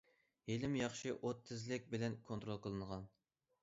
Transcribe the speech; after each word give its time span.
ھېلىمۇ 0.51 0.79
ياخشى 0.79 1.13
ئوت 1.17 1.45
تېزلىك 1.51 1.87
بىلەن 1.95 2.19
كونترول 2.31 2.63
قىلىنغان. 2.67 3.11